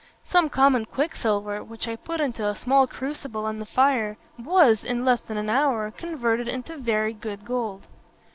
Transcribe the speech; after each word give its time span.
Some 0.23 0.49
common 0.49 0.85
quicksilver, 0.85 1.63
which 1.63 1.87
I 1.87 1.95
put 1.95 2.19
into 2.21 2.47
a 2.47 2.55
small 2.55 2.87
crucible 2.87 3.45
on 3.45 3.59
the 3.59 3.67
fire, 3.67 4.17
was, 4.39 4.83
in 4.83 5.05
less 5.05 5.21
than 5.21 5.37
an 5.37 5.47
hour, 5.47 5.91
converted 5.91 6.47
into 6.47 6.75
very 6.75 7.13
good 7.13 7.45
gold. 7.45 7.85